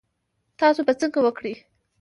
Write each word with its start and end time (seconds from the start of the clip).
تاسو 0.59 0.81
به 0.87 0.93
څنګه 0.99 1.19
وکړی؟ 1.23 1.53